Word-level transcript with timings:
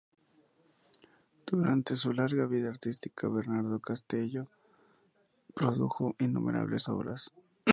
Durante 1.45 1.95
su 1.95 2.11
larga 2.11 2.47
vida 2.47 2.69
artística 2.69 3.29
Bernardo 3.29 3.79
Castello 3.79 4.47
produjo 5.53 6.15
innumerables 6.17 6.89
obras. 6.89 7.31